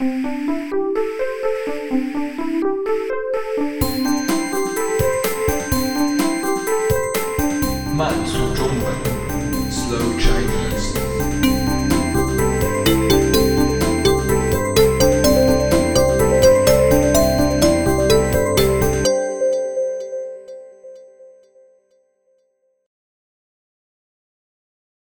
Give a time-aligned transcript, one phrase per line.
[0.00, 0.06] 慢
[8.24, 8.86] 速中文
[9.68, 10.94] ，Slow Chinese。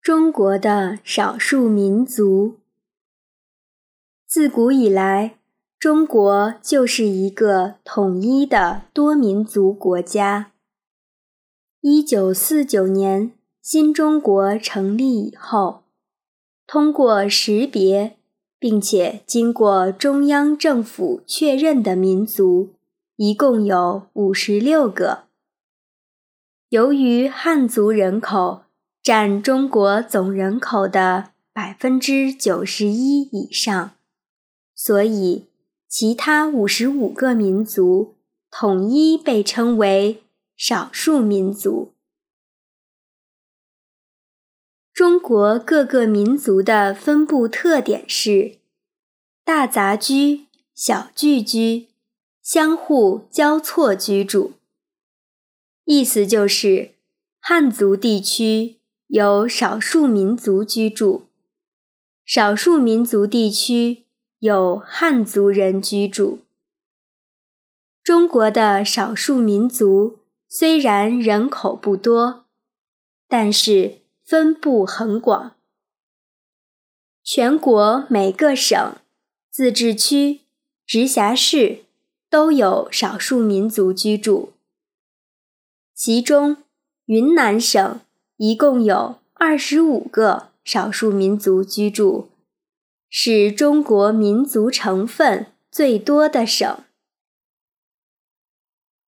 [0.01, 2.61] 中国的少数民族，
[4.31, 5.39] 自古以来，
[5.79, 10.53] 中国就是一个统一的多民族国家。
[11.81, 15.85] 一九四九年新中国成立以后，
[16.67, 18.19] 通过识别
[18.59, 22.75] 并且经过中央政府确认的民族，
[23.17, 25.21] 一共有五十六个。
[26.69, 28.65] 由于汉族人口，
[29.03, 33.93] 占中国总人口的百分之九十一以上，
[34.81, 35.49] 所以
[35.89, 38.15] 其他五十五个民族
[38.49, 40.23] 统一被称为
[40.57, 41.93] 少数民族。
[44.93, 48.59] 中国各个民族的分布特点是
[49.43, 51.89] 大杂居、小聚居、
[52.41, 54.53] 相互交错居住，
[55.87, 56.95] 意思就是
[57.41, 58.77] 汉族地区。
[59.09, 61.29] 有少数民族居住，
[62.27, 64.05] 少数民族地区
[64.41, 66.41] 有汉族人居住。
[68.03, 72.45] 中国的少数民族虽然人口不多，
[73.29, 75.55] 但是分布很广。
[77.23, 78.97] 全国每个省、
[79.51, 80.41] 自治区、
[80.87, 81.85] 直辖市
[82.31, 84.53] 都有少数民族居住，
[85.95, 86.59] 其中
[87.07, 88.01] 云南省。
[88.41, 92.29] 一共有二十五个少数民族居住，
[93.09, 96.85] 是中国民族成分最多的省。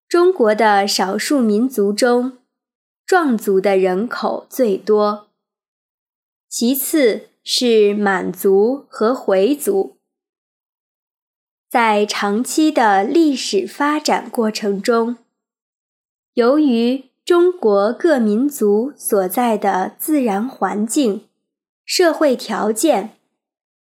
[0.08, 2.38] 中国的少数民族中，
[3.06, 5.28] 壮族的人口最多，
[6.48, 9.96] 其次是满族和回族。
[11.68, 15.18] 在长期的历史发展过程中，
[16.34, 21.28] 由于中国各民族所在的自然环境、
[21.84, 23.19] 社会条件、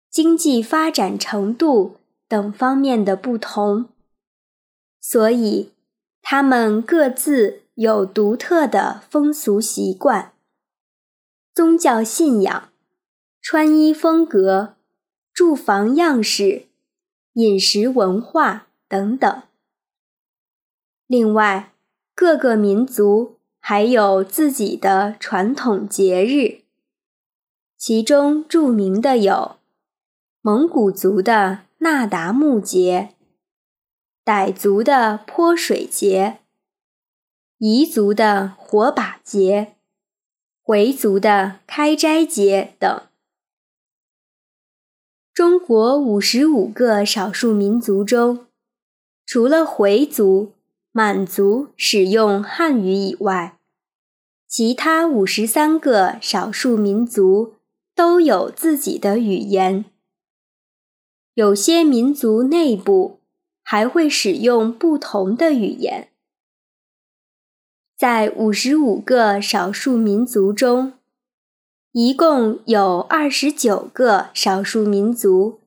[0.09, 1.97] 经济发展程度
[2.27, 3.89] 等方面的不同，
[4.99, 5.71] 所以
[6.21, 10.33] 他们各自有独特的风俗习惯、
[11.53, 12.69] 宗教信仰、
[13.41, 14.75] 穿衣风格、
[15.33, 16.65] 住房样式、
[17.33, 19.41] 饮食文化等等。
[21.07, 21.73] 另外，
[22.15, 23.35] 各个民族。
[23.61, 26.61] 还有自己的传统节日，
[27.77, 29.57] 其中著名的有
[30.51, 33.13] 蒙古族的那达慕节、
[34.25, 36.39] 傣族的泼水节、
[37.59, 39.75] 彝族的火把节、
[40.63, 43.01] 回族的开斋节等。
[45.31, 48.47] 中国五十五个少数民族中，
[49.27, 50.53] 除了回族、
[50.91, 53.59] 满族使用汉语以外，
[54.47, 57.53] 其他五十三个少数民族
[57.93, 59.85] 都有自己的语言，
[61.39, 63.21] 有些民族内部
[63.63, 66.09] 还会使用不同的语言。
[67.95, 70.91] 在五十五个少数民族中，
[71.93, 75.61] 一共有二十九个少数民族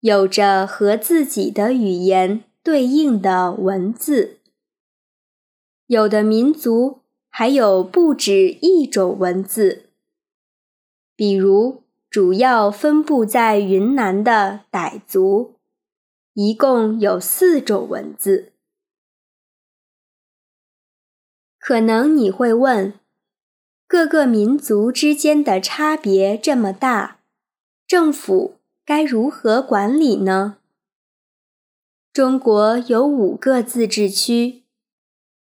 [0.00, 4.38] 有着和自己的语言对应的文字，
[5.88, 7.00] 有的民族。
[7.30, 9.90] 还有不止一种文字，
[11.14, 15.56] 比如主要分布在云南的傣族，
[16.34, 18.52] 一共有四种文字。
[21.58, 22.94] 可能你会问，
[23.86, 27.20] 各个民族之间的差别这么大，
[27.86, 30.58] 政府该如何管理呢？
[32.12, 34.64] 中国有五个自治区，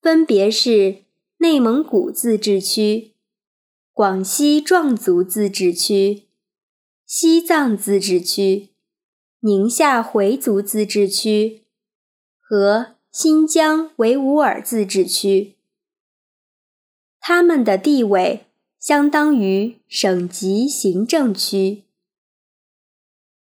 [0.00, 1.04] 分别是。
[1.38, 3.12] 内蒙古自治区、
[3.92, 6.23] 广西壮族自治区、
[7.06, 8.70] 西藏自治区、
[9.40, 11.64] 宁夏回族自治区
[12.40, 15.56] 和新疆维吾尔自治区，
[17.20, 18.46] 他们的地位
[18.80, 21.84] 相当于省级行政区。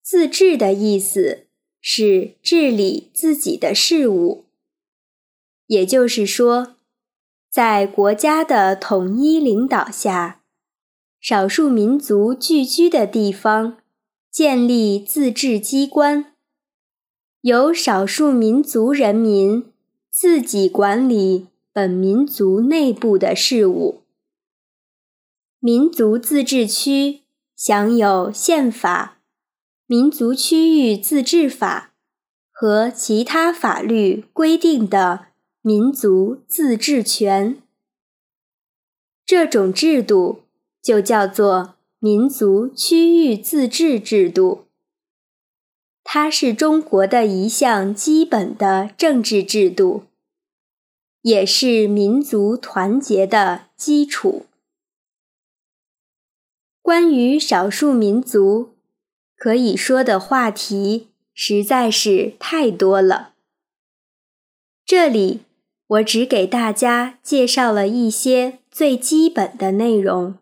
[0.02, 1.48] 自治的意思
[1.80, 4.46] 是治理自己的事务，
[5.68, 6.74] 也就是说。
[7.50, 10.42] 在国家的统一领导下，
[11.28, 13.80] 少数民族聚居的地方
[14.30, 16.36] 建立自治机关，
[17.42, 19.74] 由少数民族人民
[20.12, 24.04] 自己管理本民族内部的事务。
[25.58, 27.22] 民族自治区
[27.56, 29.18] 享有宪法、
[29.88, 31.96] 民族区域自治法
[32.52, 35.30] 和其他法律规定的
[35.64, 37.60] 民族自治权。
[39.26, 40.45] 这种制度
[40.86, 44.66] 就叫做民族区域自治制度。
[46.04, 50.04] 它是中国的一项基本的政治制度，
[51.24, 54.46] 也是民族团结的基础。
[56.84, 58.76] 关于少数民族，
[59.36, 63.34] 可以说的话题实在是太多了。
[64.86, 65.40] 这里
[65.88, 70.38] 我只给大家介绍了一些最基本的内容。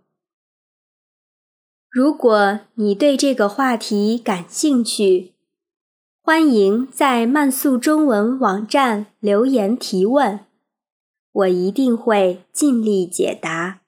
[1.94, 5.34] 如果你对这个话题感兴趣，
[6.24, 10.40] 欢迎在慢速中文网站留言提问，
[11.32, 13.83] 我一定会尽力解答。